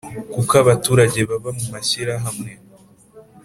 [0.33, 2.51] kuko abaturage babaga mu mashyirahamwe